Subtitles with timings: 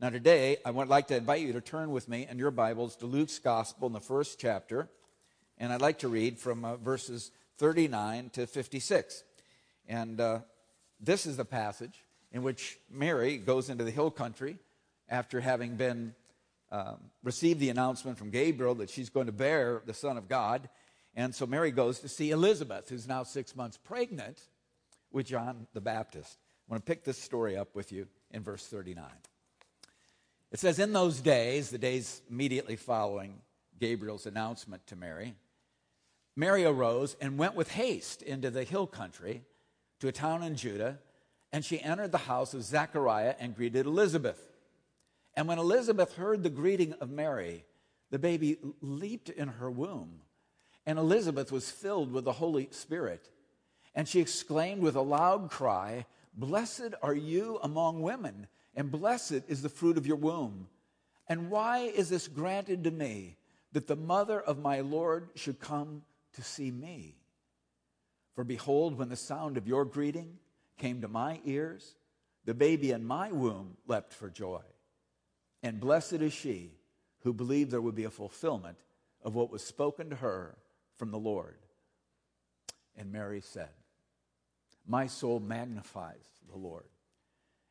[0.00, 2.94] Now, today, I would like to invite you to turn with me in your Bibles
[2.96, 4.88] to Luke's Gospel in the first chapter,
[5.58, 9.24] and I'd like to read from uh, verses 39 to 56.
[9.88, 10.38] And uh,
[11.00, 14.58] this is the passage in which Mary goes into the hill country
[15.08, 16.14] after having been
[16.70, 20.68] um, received the announcement from Gabriel that she's going to bear the Son of God.
[21.16, 24.40] And so Mary goes to see Elizabeth, who's now six months pregnant
[25.10, 26.38] with John the Baptist.
[26.68, 29.04] I want to pick this story up with you in verse 39.
[30.50, 33.40] It says, In those days, the days immediately following
[33.78, 35.34] Gabriel's announcement to Mary,
[36.34, 39.42] Mary arose and went with haste into the hill country
[40.00, 40.98] to a town in Judah,
[41.52, 44.40] and she entered the house of Zechariah and greeted Elizabeth.
[45.34, 47.64] And when Elizabeth heard the greeting of Mary,
[48.10, 50.20] the baby leaped in her womb,
[50.86, 53.28] and Elizabeth was filled with the Holy Spirit.
[53.94, 58.46] And she exclaimed with a loud cry, Blessed are you among women
[58.78, 60.68] and blessed is the fruit of your womb.
[61.28, 63.36] And why is this granted to me
[63.72, 66.02] that the mother of my Lord should come
[66.34, 67.16] to see me?
[68.36, 70.38] For behold, when the sound of your greeting
[70.76, 71.96] came to my ears,
[72.44, 74.62] the baby in my womb leapt for joy.
[75.60, 76.70] And blessed is she
[77.24, 78.78] who believed there would be a fulfillment
[79.24, 80.56] of what was spoken to her
[80.94, 81.58] from the Lord.
[82.96, 83.70] And Mary said,
[84.86, 86.84] My soul magnifies the Lord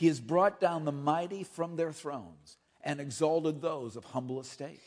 [0.00, 4.80] He has brought down the mighty from their thrones and exalted those of humble estate.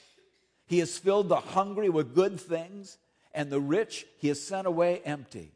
[0.65, 2.97] He has filled the hungry with good things,
[3.31, 5.51] and the rich he has sent away empty.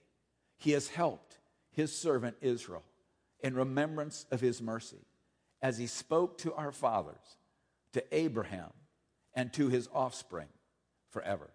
[0.59, 1.39] He has helped
[1.71, 2.83] his servant Israel
[3.39, 5.03] in remembrance of his mercy,
[5.59, 7.37] as he spoke to our fathers,
[7.93, 8.69] to Abraham,
[9.33, 10.49] and to his offspring
[11.09, 11.49] forever.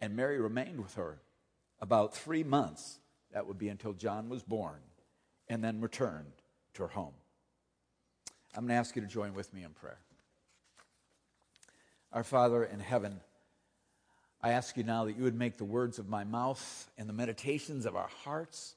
[0.00, 1.22] And Mary remained with her
[1.80, 3.00] about three months.
[3.32, 4.78] That would be until John was born,
[5.48, 6.30] and then returned
[6.74, 7.14] to her home.
[8.54, 9.98] I'm going to ask you to join with me in prayer.
[12.12, 13.20] Our Father in heaven,
[14.42, 17.14] I ask you now that you would make the words of my mouth and the
[17.14, 18.74] meditations of our hearts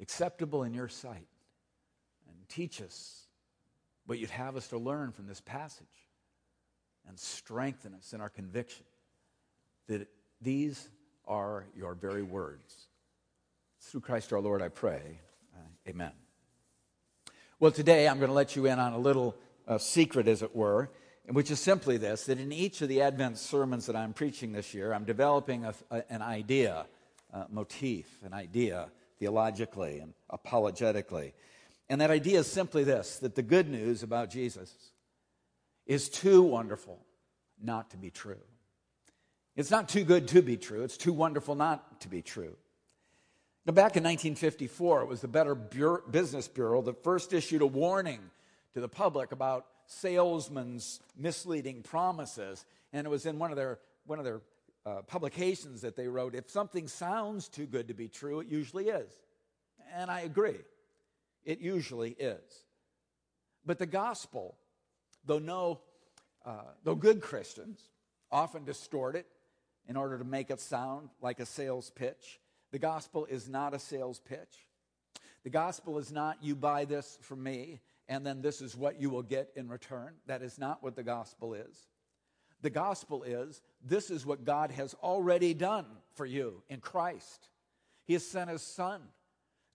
[0.00, 1.28] acceptable in your sight
[2.28, 3.26] and teach us
[4.06, 5.86] what you'd have us to learn from this passage
[7.08, 8.84] and strengthen us in our conviction
[9.88, 10.08] that
[10.40, 10.88] these
[11.26, 12.88] are your very words.
[13.80, 15.20] Through Christ our Lord, I pray.
[15.54, 16.12] Uh, amen.
[17.62, 19.36] Well, today I'm going to let you in on a little
[19.68, 20.90] uh, secret, as it were,
[21.28, 24.74] which is simply this that in each of the Advent sermons that I'm preaching this
[24.74, 26.86] year, I'm developing a, a, an idea,
[27.32, 28.88] a motif, an idea
[29.20, 31.34] theologically and apologetically.
[31.88, 34.74] And that idea is simply this that the good news about Jesus
[35.86, 36.98] is too wonderful
[37.62, 38.42] not to be true.
[39.54, 42.56] It's not too good to be true, it's too wonderful not to be true.
[43.64, 48.18] Now, back in 1954, it was the Better Business Bureau that first issued a warning
[48.74, 52.64] to the public about salesmen's misleading promises.
[52.92, 54.40] And it was in one of their, one of their
[54.84, 58.88] uh, publications that they wrote if something sounds too good to be true, it usually
[58.88, 59.12] is.
[59.94, 60.58] And I agree,
[61.44, 62.64] it usually is.
[63.64, 64.56] But the gospel,
[65.24, 65.80] though, no,
[66.44, 67.80] uh, though good Christians
[68.32, 69.26] often distort it
[69.86, 72.40] in order to make it sound like a sales pitch,
[72.72, 74.66] the gospel is not a sales pitch.
[75.44, 79.10] The gospel is not, you buy this from me, and then this is what you
[79.10, 80.14] will get in return.
[80.26, 81.88] That is not what the gospel is.
[82.62, 87.48] The gospel is, this is what God has already done for you in Christ.
[88.04, 89.02] He has sent his son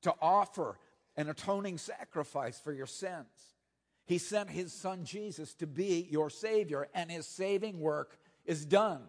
[0.04, 0.80] to offer
[1.18, 3.56] an atoning sacrifice for your sins.
[4.06, 9.02] He sent his son Jesus to be your Savior, and his saving work is done.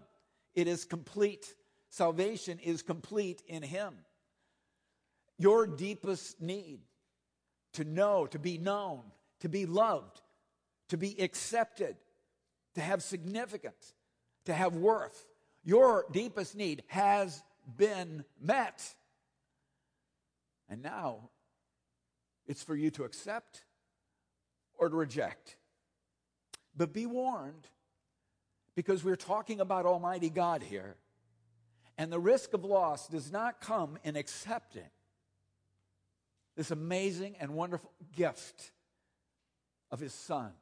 [0.56, 1.54] It is complete.
[1.90, 3.94] Salvation is complete in Him.
[5.38, 6.80] Your deepest need
[7.74, 9.02] to know, to be known,
[9.40, 10.20] to be loved,
[10.88, 11.96] to be accepted,
[12.74, 13.94] to have significance,
[14.46, 15.26] to have worth,
[15.64, 17.42] your deepest need has
[17.76, 18.82] been met.
[20.68, 21.30] And now
[22.46, 23.64] it's for you to accept
[24.78, 25.56] or to reject.
[26.76, 27.66] But be warned,
[28.74, 30.96] because we're talking about Almighty God here.
[31.98, 34.88] And the risk of loss does not come in accepting
[36.56, 38.70] this amazing and wonderful gift
[39.90, 40.52] of his son.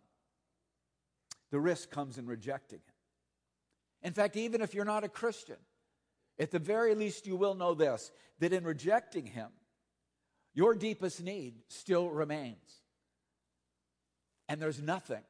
[1.51, 2.95] the risk comes in rejecting him.
[4.03, 5.57] In fact, even if you're not a Christian,
[6.39, 8.11] at the very least, you will know this
[8.41, 9.49] that in rejecting him,
[10.55, 12.83] your deepest need still remains.
[14.49, 15.23] And there's nothing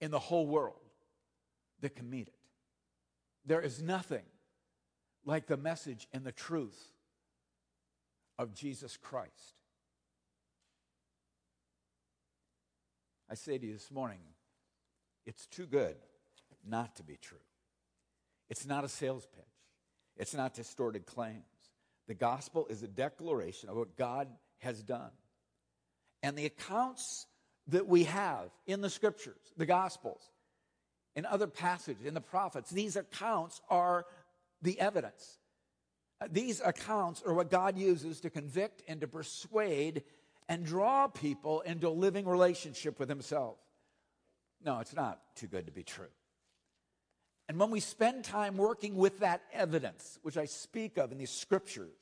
[0.00, 0.80] in the whole world
[1.80, 2.34] that can meet it.
[3.44, 4.24] There is nothing
[5.24, 6.92] like the message and the truth
[8.38, 9.54] of Jesus Christ.
[13.30, 14.18] I say to you this morning,
[15.26, 15.96] it's too good
[16.66, 17.38] not to be true.
[18.48, 19.44] It's not a sales pitch,
[20.16, 21.44] it's not distorted claims.
[22.08, 24.26] The gospel is a declaration of what God
[24.58, 25.10] has done.
[26.24, 27.26] And the accounts
[27.68, 30.20] that we have in the scriptures, the gospels,
[31.14, 34.06] in other passages, in the prophets, these accounts are
[34.62, 35.38] the evidence.
[36.20, 40.02] Uh, these accounts are what God uses to convict and to persuade
[40.48, 43.56] and draw people into a living relationship with Himself.
[44.64, 46.08] No, it's not too good to be true.
[47.48, 51.30] And when we spend time working with that evidence, which I speak of in these
[51.30, 51.96] scriptures,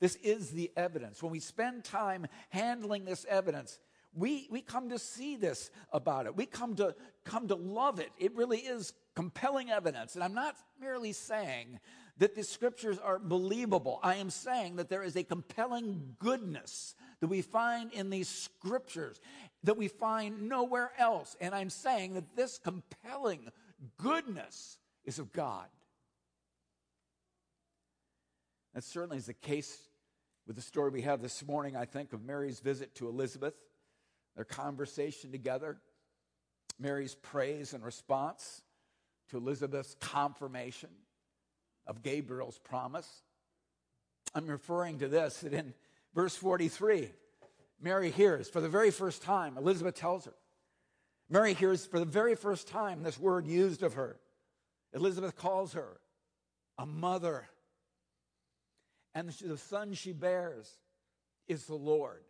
[0.00, 1.22] this is the evidence.
[1.22, 3.78] When we spend time handling this evidence,
[4.12, 6.36] we, we come to see this about it.
[6.36, 8.10] We come to, come to love it.
[8.18, 10.16] It really is compelling evidence.
[10.16, 11.78] And I'm not merely saying
[12.20, 13.98] that the scriptures are believable.
[14.02, 19.18] I am saying that there is a compelling goodness that we find in these scriptures
[19.64, 21.34] that we find nowhere else.
[21.40, 23.48] And I'm saying that this compelling
[23.96, 25.64] goodness is of God.
[28.74, 29.78] That certainly is the case
[30.46, 33.54] with the story we have this morning, I think, of Mary's visit to Elizabeth,
[34.36, 35.78] their conversation together,
[36.78, 38.62] Mary's praise and response
[39.30, 40.90] to Elizabeth's confirmation
[41.86, 43.22] of Gabriel's promise.
[44.34, 45.74] I'm referring to this that in
[46.14, 47.10] verse 43,
[47.80, 50.34] Mary hears for the very first time, Elizabeth tells her.
[51.28, 54.18] Mary hears for the very first time this word used of her.
[54.92, 56.00] Elizabeth calls her
[56.78, 57.48] a mother.
[59.14, 60.70] And the son she bears
[61.48, 62.22] is the Lord.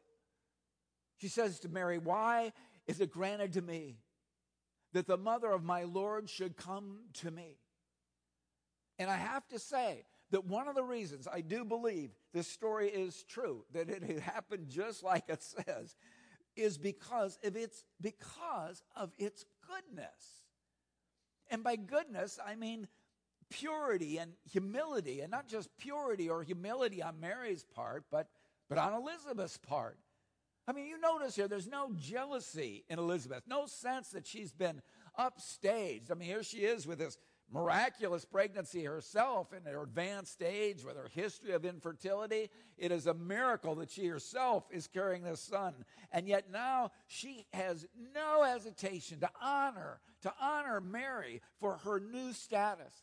[1.18, 2.52] She says to Mary, Why
[2.86, 3.96] is it granted to me
[4.92, 7.58] that the mother of my Lord should come to me?
[9.00, 12.88] And I have to say that one of the reasons I do believe this story
[12.88, 15.96] is true, that it happened just like it says,
[16.54, 20.44] is because of its because of its goodness.
[21.50, 22.88] And by goodness, I mean
[23.48, 28.28] purity and humility, and not just purity or humility on Mary's part, but,
[28.68, 29.98] but on Elizabeth's part.
[30.68, 34.82] I mean, you notice here, there's no jealousy in Elizabeth, no sense that she's been
[35.18, 36.10] upstaged.
[36.10, 37.18] I mean, here she is with this
[37.52, 42.48] miraculous pregnancy herself in her advanced age with her history of infertility.
[42.78, 45.74] It is a miracle that she herself is carrying this son.
[46.12, 52.32] And yet now she has no hesitation to honor, to honor Mary for her new
[52.32, 52.94] status,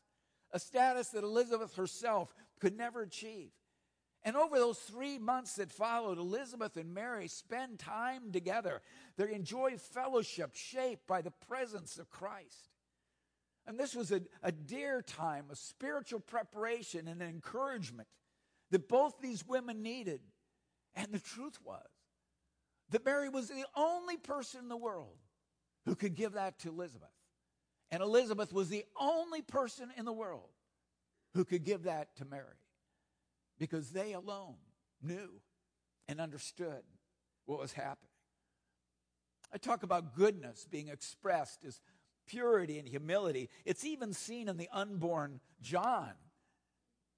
[0.51, 3.51] a status that Elizabeth herself could never achieve.
[4.23, 8.81] And over those three months that followed, Elizabeth and Mary spend time together.
[9.15, 12.69] They enjoy fellowship shaped by the presence of Christ.
[13.68, 18.08] And this was a, a dear time, a spiritual preparation and encouragement
[18.72, 20.22] that both these women needed.
[20.96, 21.86] And the truth was
[22.90, 25.18] that Mary was the only person in the world
[25.86, 27.10] who could give that to Elizabeth.
[27.92, 30.50] And Elizabeth was the only person in the world
[31.33, 32.45] who could give that to Mary
[33.59, 34.56] because they alone
[35.02, 35.30] knew
[36.07, 36.83] and understood
[37.45, 38.12] what was happening.
[39.54, 41.80] I talk about goodness being expressed as
[42.28, 43.50] purity and humility.
[43.66, 46.12] It's even seen in the unborn John.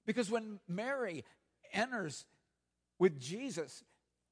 [0.06, 1.24] Because when Mary
[1.72, 2.24] enters
[2.98, 3.84] with Jesus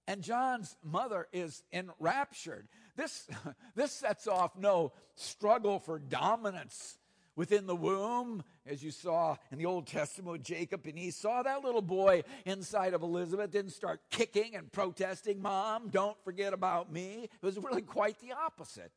[0.06, 3.28] and John's mother is enraptured, this,
[3.74, 6.98] this sets off no struggle for dominance
[7.38, 11.44] within the womb, as you saw in the Old Testament with Jacob and Esau.
[11.44, 16.92] That little boy inside of Elizabeth didn't start kicking and protesting, Mom, don't forget about
[16.92, 17.28] me.
[17.32, 18.90] It was really quite the opposite.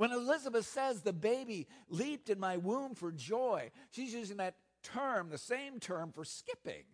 [0.00, 5.28] When Elizabeth says the baby leaped in my womb for joy, she's using that term,
[5.28, 6.84] the same term for skipping.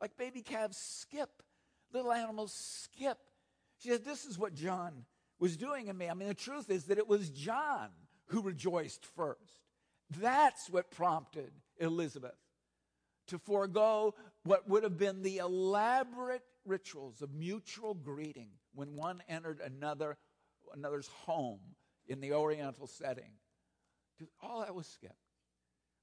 [0.00, 1.44] Like baby calves skip,
[1.92, 3.18] little animals skip.
[3.78, 5.04] She said, This is what John
[5.38, 6.10] was doing in me.
[6.10, 7.90] I mean, the truth is that it was John
[8.26, 9.60] who rejoiced first.
[10.18, 12.34] That's what prompted Elizabeth
[13.28, 19.60] to forego what would have been the elaborate rituals of mutual greeting when one entered
[19.60, 20.18] another
[20.74, 21.60] another's home
[22.10, 23.32] in the Oriental setting.
[24.42, 25.14] All that was skipped.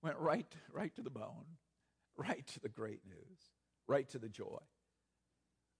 [0.02, 1.46] Went right, right to the bone,
[2.16, 3.38] right to the great news,
[3.88, 4.60] right to the joy.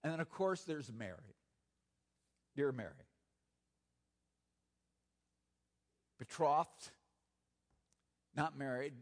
[0.04, 1.34] And then, of course, there's Mary.
[2.54, 3.08] Dear Mary.
[6.18, 6.90] betrothed,
[8.36, 8.94] not married,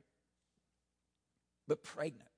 [1.67, 2.29] but pregnant.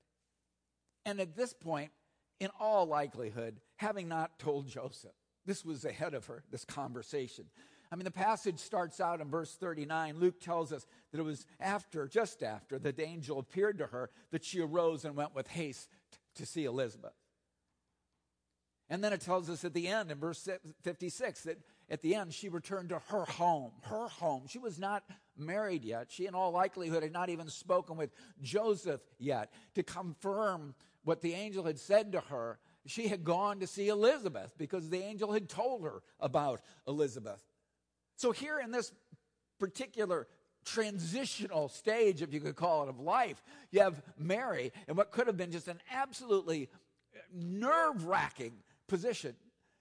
[1.05, 1.91] And at this point,
[2.39, 5.11] in all likelihood, having not told Joseph,
[5.45, 7.45] this was ahead of her, this conversation.
[7.91, 10.19] I mean, the passage starts out in verse 39.
[10.19, 14.11] Luke tells us that it was after, just after, that the angel appeared to her
[14.31, 15.89] that she arose and went with haste
[16.35, 17.13] to see Elizabeth.
[18.89, 20.47] And then it tells us at the end in verse
[20.81, 21.57] 56 that
[21.89, 24.43] at the end she returned to her home, her home.
[24.47, 25.03] She was not
[25.37, 26.07] married yet.
[26.09, 31.33] She, in all likelihood, had not even spoken with Joseph yet to confirm what the
[31.33, 32.59] angel had said to her.
[32.85, 37.43] She had gone to see Elizabeth because the angel had told her about Elizabeth.
[38.19, 38.91] So, here in this
[39.61, 40.27] particular
[40.65, 45.27] transitional stage, if you could call it, of life, you have Mary and what could
[45.27, 46.67] have been just an absolutely
[47.33, 48.51] nerve wracking
[48.89, 49.35] position.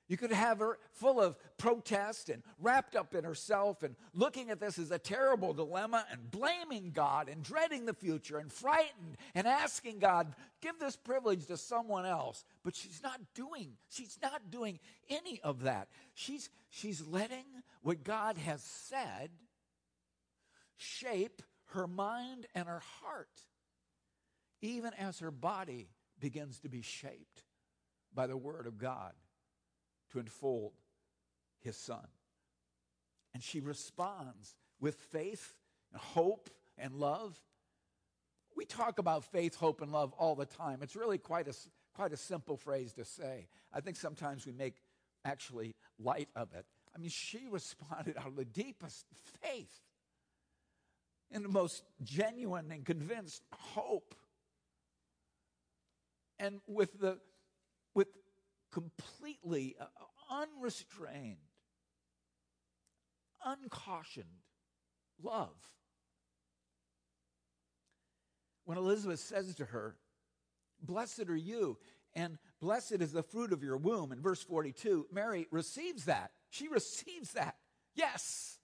[0.08, 4.58] You could have her full of protest and wrapped up in herself and looking at
[4.58, 9.46] this as a terrible dilemma and blaming God and dreading the future and frightened and
[9.46, 12.44] asking God, give this privilege to someone else.
[12.64, 14.78] But she's not doing, she's not doing
[15.10, 15.88] any of that.
[16.14, 17.44] She's, she's letting
[17.82, 19.28] what God has said
[20.78, 23.42] shape her mind and her heart,
[24.62, 27.44] even as her body begins to be shaped
[28.14, 29.12] by the Word of God
[30.12, 30.72] to enfold
[31.60, 32.06] his son.
[33.34, 35.54] And she responds with faith
[35.92, 37.38] and hope and love.
[38.56, 40.80] We talk about faith, hope, and love all the time.
[40.82, 41.54] It's really quite a,
[41.94, 43.48] quite a simple phrase to say.
[43.72, 44.76] I think sometimes we make
[45.24, 46.64] actually light of it.
[46.94, 49.06] I mean, she responded out of the deepest
[49.42, 49.80] faith
[51.30, 54.14] in the most genuine and convinced hope.
[56.38, 57.18] And with the
[57.94, 58.08] with
[58.72, 59.84] completely uh,
[60.30, 61.38] unrestrained,
[63.44, 64.26] uncautioned
[65.22, 65.56] love.
[68.64, 69.96] When Elizabeth says to her,
[70.80, 71.78] Blessed are you,
[72.14, 76.30] and blessed is the fruit of your womb, in verse 42, Mary receives that.
[76.50, 77.56] She receives that.
[77.94, 78.57] Yes.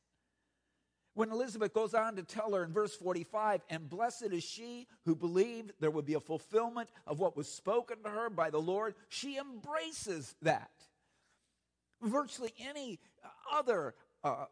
[1.14, 5.14] When Elizabeth goes on to tell her in verse 45, and blessed is she who
[5.14, 8.94] believed there would be a fulfillment of what was spoken to her by the Lord,
[9.08, 10.70] she embraces that.
[12.02, 12.98] Virtually any
[13.52, 13.94] other
[14.24, 14.46] uh,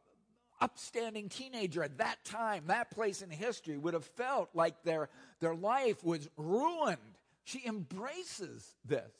[0.60, 5.08] upstanding teenager at that time, that place in history, would have felt like their,
[5.40, 6.98] their life was ruined.
[7.42, 9.12] She embraces this.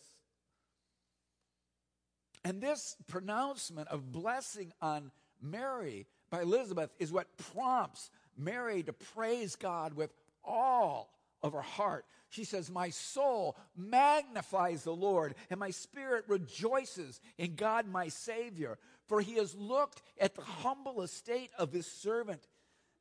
[2.45, 9.55] And this pronouncement of blessing on Mary by Elizabeth is what prompts Mary to praise
[9.55, 10.11] God with
[10.43, 11.13] all
[11.43, 12.07] of her heart.
[12.31, 18.79] She says, My soul magnifies the Lord, and my spirit rejoices in God my Savior,
[19.07, 22.49] for he has looked at the humble estate of his servant.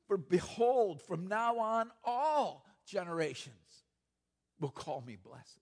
[0.07, 3.55] For behold, from now on, all generations
[4.59, 5.61] will call me blessed.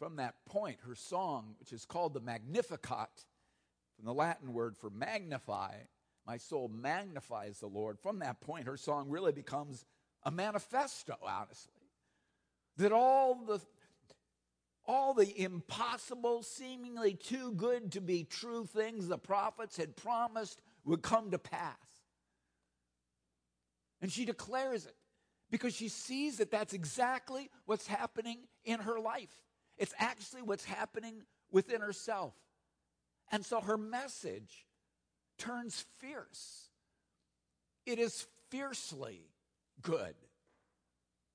[0.00, 3.26] from that point, her song, which is called the Magnificat,
[4.00, 5.74] from the Latin word for magnify,
[6.26, 7.98] my soul magnifies the Lord.
[7.98, 9.84] From that point, her song really becomes
[10.22, 11.74] a manifesto, honestly.
[12.78, 13.60] That all the
[14.86, 21.02] all the impossible, seemingly too good to be true things the prophets had promised would
[21.02, 21.76] come to pass.
[24.00, 24.96] And she declares it
[25.50, 29.42] because she sees that that's exactly what's happening in her life.
[29.76, 32.32] It's actually what's happening within herself.
[33.30, 34.66] And so her message
[35.38, 36.68] turns fierce.
[37.86, 39.22] It is fiercely
[39.82, 40.14] good.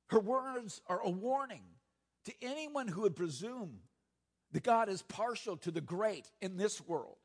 [0.10, 1.64] Her words are a warning
[2.26, 3.80] to anyone who would presume
[4.52, 7.18] that God is partial to the great in this world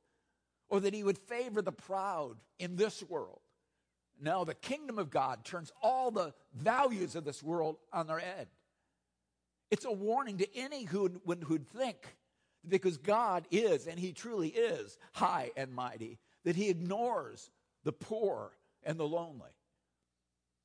[0.69, 3.41] or that he would favor the proud in this world.
[4.21, 8.49] No, the kingdom of God turns all the values of this world on their head.
[9.71, 12.17] It's a warning to any who would, who'd think
[12.69, 17.51] because God is, and He truly is, high and mighty, that He ignores
[17.85, 18.53] the poor
[18.83, 19.51] and the lonely.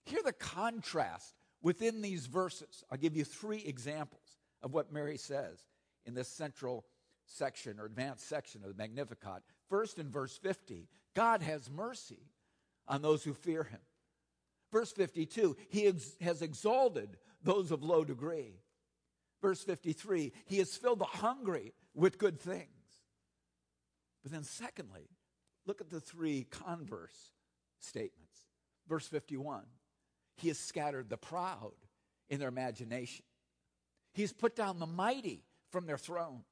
[0.05, 2.83] Hear the contrast within these verses.
[2.91, 5.59] I'll give you three examples of what Mary says
[6.05, 6.85] in this central
[7.25, 9.41] section or advanced section of the Magnificat.
[9.69, 12.29] First, in verse 50, God has mercy
[12.87, 13.79] on those who fear Him.
[14.71, 18.59] Verse 52, He ex- has exalted those of low degree.
[19.41, 22.69] Verse 53, He has filled the hungry with good things.
[24.21, 25.09] But then, secondly,
[25.65, 27.33] look at the three converse
[27.79, 28.39] statements.
[28.87, 29.63] Verse 51
[30.37, 31.73] He has scattered the proud
[32.29, 33.25] in their imagination,
[34.13, 36.45] He has put down the mighty from their thrones.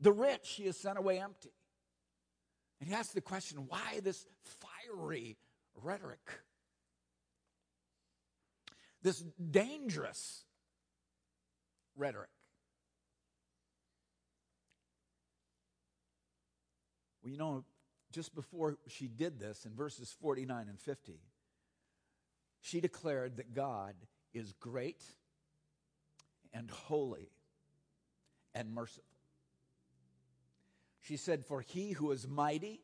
[0.00, 1.52] The rich He has sent away empty.
[2.80, 5.38] And he asks the question why this fiery
[5.82, 6.28] rhetoric?
[9.02, 10.44] This dangerous
[11.96, 12.28] rhetoric.
[17.26, 17.64] Well, you know,
[18.12, 21.18] just before she did this in verses 49 and 50,
[22.60, 23.96] she declared that God
[24.32, 25.02] is great
[26.52, 27.32] and holy
[28.54, 29.02] and merciful.
[31.00, 32.82] She said, For he who is mighty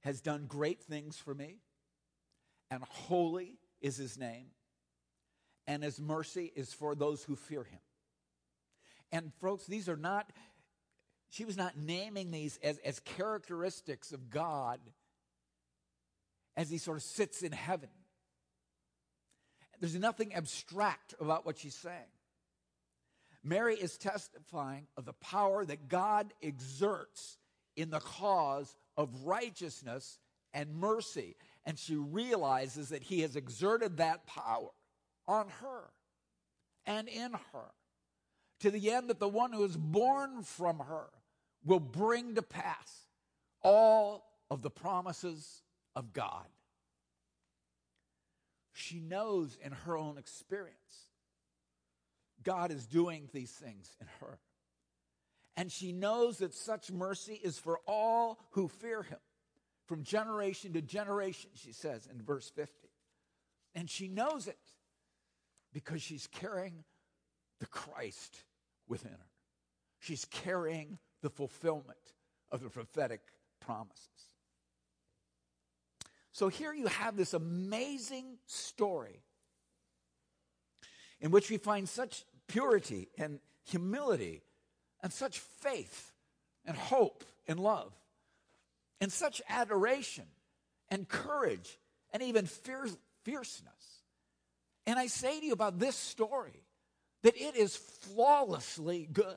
[0.00, 1.58] has done great things for me,
[2.68, 4.46] and holy is his name,
[5.68, 7.78] and his mercy is for those who fear him.
[9.12, 10.30] And, folks, these are not,
[11.30, 14.80] she was not naming these as, as characteristics of God
[16.56, 17.88] as he sort of sits in heaven.
[19.80, 22.10] There's nothing abstract about what she's saying.
[23.42, 27.38] Mary is testifying of the power that God exerts
[27.76, 30.18] in the cause of righteousness
[30.52, 31.36] and mercy.
[31.64, 34.68] And she realizes that he has exerted that power
[35.26, 35.90] on her
[36.84, 37.70] and in her
[38.60, 41.08] to the end that the one who is born from her
[41.64, 43.06] will bring to pass
[43.62, 45.62] all of the promises
[45.94, 46.46] of God.
[48.72, 50.76] She knows in her own experience
[52.42, 54.38] God is doing these things in her.
[55.56, 59.18] And she knows that such mercy is for all who fear him
[59.86, 62.88] from generation to generation, she says in verse 50.
[63.74, 64.58] And she knows it
[65.72, 66.84] because she's carrying
[67.58, 68.44] the Christ
[68.88, 69.30] within her.
[69.98, 71.98] She's carrying the fulfillment
[72.50, 73.20] of the prophetic
[73.60, 74.06] promises.
[76.32, 79.22] So here you have this amazing story
[81.20, 84.42] in which we find such purity and humility
[85.02, 86.12] and such faith
[86.64, 87.92] and hope and love
[89.00, 90.26] and such adoration
[90.88, 91.78] and courage
[92.12, 94.02] and even fierce, fierceness.
[94.86, 96.64] And I say to you about this story
[97.22, 99.36] that it is flawlessly good,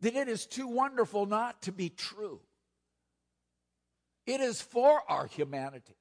[0.00, 2.40] that it is too wonderful not to be true.
[4.26, 5.96] It is for our humanity,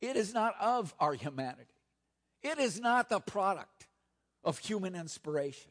[0.00, 1.74] it is not of our humanity,
[2.42, 3.86] it is not the product
[4.44, 5.70] of human inspiration.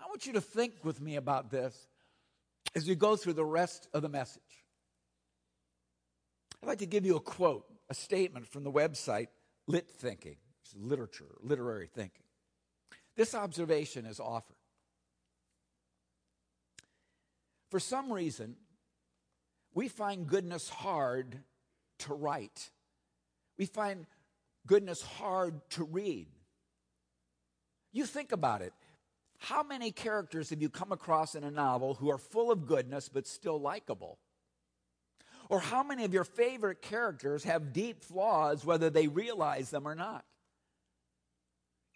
[0.00, 1.74] I want you to think with me about this
[2.74, 4.42] as we go through the rest of the message.
[6.62, 9.28] I'd like to give you a quote, a statement from the website
[9.66, 10.36] Lit Thinking,
[10.76, 12.24] literature, literary thinking.
[13.16, 14.56] This observation is offered.
[17.74, 18.54] For some reason,
[19.74, 21.40] we find goodness hard
[21.98, 22.70] to write.
[23.58, 24.06] We find
[24.64, 26.28] goodness hard to read.
[27.92, 28.72] You think about it.
[29.38, 33.08] How many characters have you come across in a novel who are full of goodness
[33.08, 34.20] but still likable?
[35.48, 39.96] Or how many of your favorite characters have deep flaws whether they realize them or
[39.96, 40.24] not?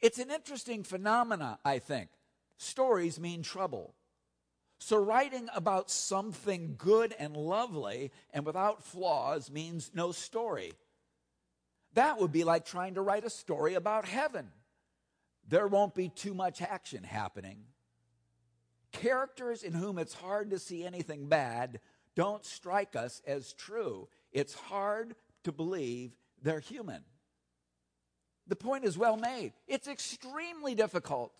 [0.02, 2.08] It's an interesting phenomena, I think.
[2.56, 3.94] Stories mean trouble.
[4.78, 10.72] So, writing about something good and lovely and without flaws means no story.
[11.94, 14.50] That would be like trying to write a story about heaven
[15.48, 17.64] there won't be too much action happening.
[18.92, 21.80] Characters in whom it's hard to see anything bad
[22.14, 24.08] don't strike us as true.
[24.32, 25.14] It's hard
[25.44, 26.12] to believe
[26.42, 27.02] they're human.
[28.46, 29.52] The point is well made.
[29.66, 31.32] It's extremely difficult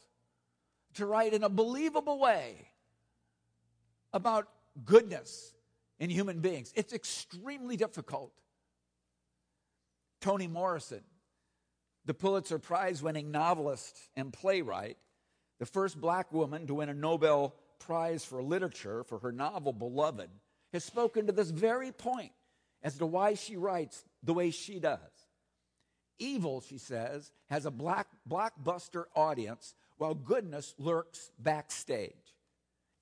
[0.95, 2.69] to write in a believable way
[4.13, 4.49] about
[4.85, 5.55] goodness
[5.99, 6.73] in human beings.
[6.77, 8.33] It's extremely difficult.
[10.21, 11.03] Toni Morrison
[12.09, 14.97] the Pulitzer Prize winning novelist and playwright,
[15.59, 20.31] the first black woman to win a Nobel Prize for Literature for her novel Beloved,
[20.73, 22.33] has spoken to this very point
[22.83, 24.99] as to why she writes the way she does.
[26.19, 32.28] Evil, she says, has a black blockbuster audience while goodness lurks backstage.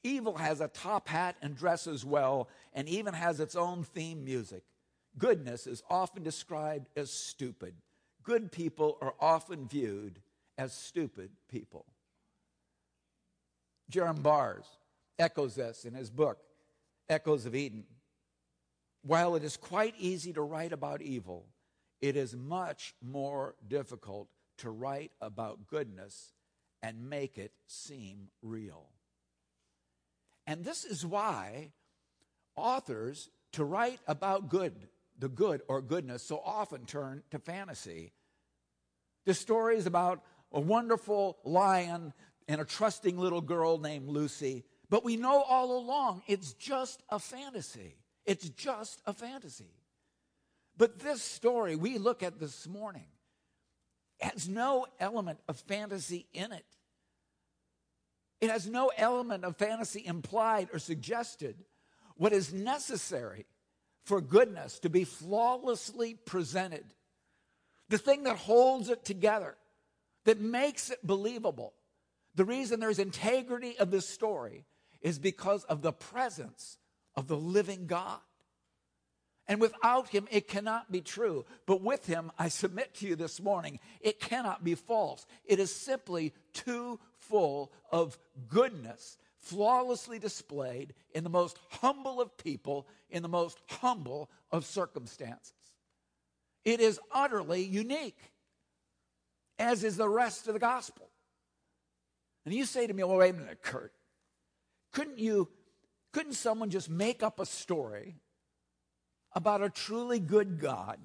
[0.06, 4.62] Evil has a top hat and dresses well and even has its own theme music.
[5.18, 7.74] Goodness is often described as stupid
[8.26, 10.20] good people are often viewed
[10.58, 11.86] as stupid people.
[13.90, 14.66] Jerram Barrs
[15.18, 16.38] echoes this in his book,
[17.08, 17.84] Echoes of Eden.
[19.02, 21.46] While it is quite easy to write about evil,
[22.00, 26.32] it is much more difficult to write about goodness
[26.82, 28.88] and make it seem real.
[30.46, 31.72] And this is why
[32.54, 38.12] authors, to write about good, the good or goodness so often turn to fantasy.
[39.24, 42.12] The stories about a wonderful lion
[42.48, 47.18] and a trusting little girl named Lucy, But we know all along it's just a
[47.18, 47.96] fantasy.
[48.24, 49.74] It's just a fantasy.
[50.76, 53.06] But this story we look at this morning
[54.20, 56.75] has no element of fantasy in it.
[58.40, 61.56] It has no element of fantasy implied or suggested.
[62.16, 63.46] What is necessary
[64.04, 66.84] for goodness to be flawlessly presented,
[67.88, 69.56] the thing that holds it together,
[70.24, 71.72] that makes it believable,
[72.34, 74.64] the reason there's integrity of this story
[75.00, 76.78] is because of the presence
[77.14, 78.20] of the living God.
[79.48, 81.44] And without him, it cannot be true.
[81.66, 85.24] But with him, I submit to you this morning, it cannot be false.
[85.44, 92.88] It is simply too full of goodness, flawlessly displayed in the most humble of people,
[93.08, 95.52] in the most humble of circumstances.
[96.64, 98.32] It is utterly unique,
[99.60, 101.08] as is the rest of the gospel.
[102.44, 103.92] And you say to me, well, wait a minute, Kurt.
[104.92, 105.48] Couldn't you,
[106.12, 108.16] couldn't someone just make up a story
[109.36, 110.98] about a truly good God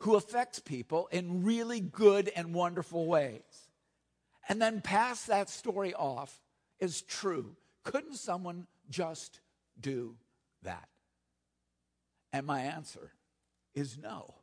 [0.00, 3.70] who affects people in really good and wonderful ways
[4.48, 6.40] and then pass that story off
[6.80, 7.54] as true.
[7.84, 9.40] Couldn't someone just
[9.80, 10.16] do
[10.64, 10.88] that?
[12.32, 13.12] And my answer
[13.76, 14.34] is no.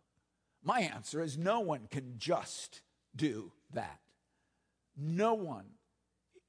[0.63, 2.81] My answer is no one can just
[3.13, 3.99] do that.
[4.97, 5.65] No one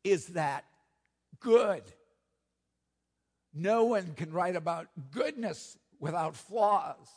[0.05, 0.65] is that
[1.41, 1.83] good.
[3.53, 7.09] No one can write about goodness without flaws.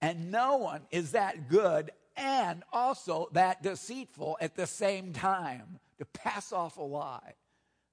[0.00, 6.04] And no one is that good and also that deceitful at the same time to
[6.04, 7.34] pass off a lie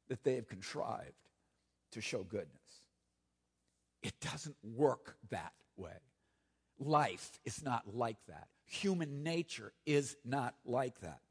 [0.09, 1.13] that they have contrived
[1.93, 2.49] to show goodness.
[4.03, 5.91] It doesn't work that way.
[6.77, 8.49] Life is not like that.
[8.65, 11.21] Human nature is not like that.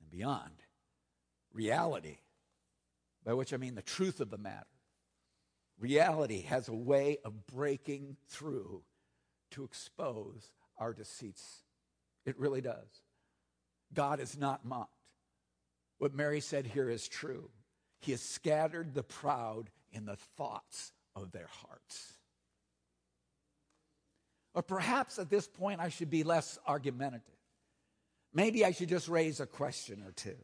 [0.00, 0.62] And beyond,
[1.52, 2.20] reality,
[3.22, 4.64] by which I mean the truth of the matter,
[5.80, 8.82] Reality has a way of breaking through
[9.52, 11.64] to expose our deceits.
[12.26, 13.02] It really does.
[13.94, 14.92] God is not mocked.
[15.98, 17.50] What Mary said here is true.
[18.00, 22.12] He has scattered the proud in the thoughts of their hearts.
[24.54, 27.22] Or perhaps at this point I should be less argumentative.
[28.34, 30.36] Maybe I should just raise a question or two.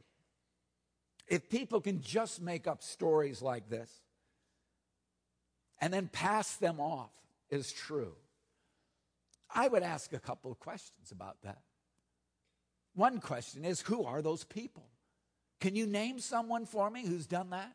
[1.29, 3.91] If people can just make up stories like this,
[5.81, 7.11] and then pass them off
[7.51, 8.15] as true.
[9.55, 11.61] I would ask a couple of questions about that.
[12.95, 14.89] One question is who are those people?
[15.61, 17.73] Can you name someone for me who's done that?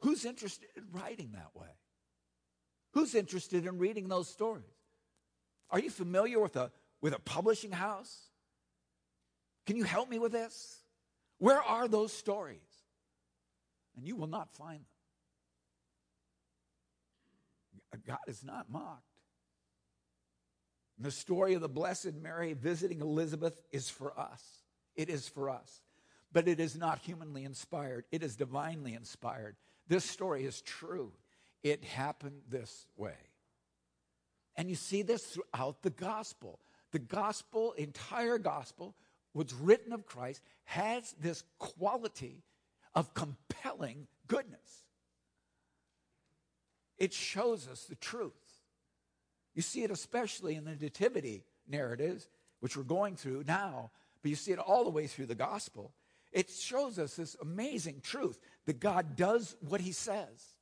[0.00, 1.68] Who's interested in writing that way?
[2.92, 4.64] Who's interested in reading those stories?
[5.70, 8.14] Are you familiar with a, with a publishing house?
[9.66, 10.80] Can you help me with this?
[11.38, 12.58] Where are those stories?
[13.96, 14.99] And you will not find them.
[17.98, 19.04] God is not mocked.
[20.96, 24.42] And the story of the Blessed Mary visiting Elizabeth is for us.
[24.96, 25.82] It is for us.
[26.32, 29.56] But it is not humanly inspired, it is divinely inspired.
[29.88, 31.12] This story is true.
[31.62, 33.16] It happened this way.
[34.56, 36.60] And you see this throughout the gospel.
[36.92, 38.94] The gospel, entire gospel,
[39.32, 42.42] what's written of Christ, has this quality
[42.94, 44.84] of compelling goodness
[47.00, 48.32] it shows us the truth.
[49.54, 52.28] You see it especially in the nativity narratives,
[52.60, 53.90] which we're going through now,
[54.22, 55.92] but you see it all the way through the gospel.
[56.30, 60.54] It shows us this amazing truth that God does what he says.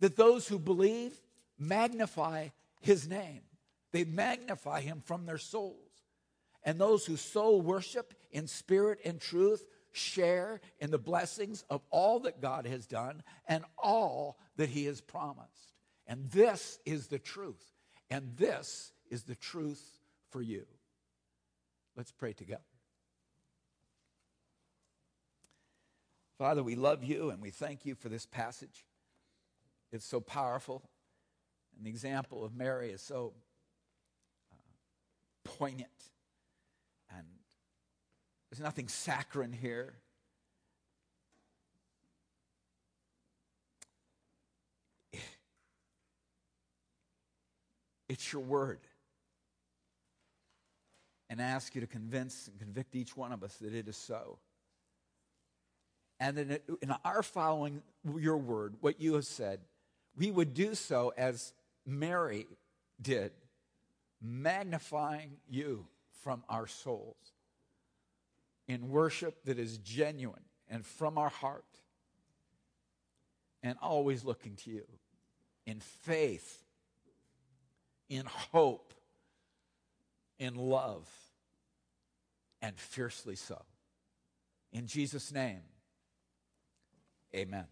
[0.00, 1.14] That those who believe
[1.58, 2.48] magnify
[2.80, 3.42] his name,
[3.92, 5.76] they magnify him from their souls.
[6.64, 12.20] And those who so worship in spirit and truth share in the blessings of all
[12.20, 15.72] that God has done and all that He has promised.
[16.06, 17.64] And this is the truth.
[18.10, 19.82] And this is the truth
[20.30, 20.66] for you.
[21.96, 22.62] Let's pray together.
[26.38, 28.84] Father, we love you and we thank you for this passage.
[29.92, 30.82] It's so powerful.
[31.76, 33.32] And the example of Mary is so
[34.50, 34.56] uh,
[35.44, 35.88] poignant
[37.16, 37.26] and
[38.50, 39.94] there's nothing saccharine here.
[48.12, 48.80] It's your word.
[51.30, 53.96] And I ask you to convince and convict each one of us that it is
[53.96, 54.38] so.
[56.20, 57.80] And that in our following
[58.18, 59.60] your word, what you have said,
[60.14, 61.54] we would do so as
[61.86, 62.46] Mary
[63.00, 63.32] did,
[64.20, 65.86] magnifying you
[66.22, 67.16] from our souls.
[68.68, 71.64] in worship that is genuine and from our heart,
[73.62, 74.86] and always looking to you
[75.66, 76.64] in faith,
[78.12, 78.92] in hope,
[80.38, 81.08] in love,
[82.60, 83.58] and fiercely so.
[84.70, 85.62] In Jesus' name,
[87.34, 87.64] amen.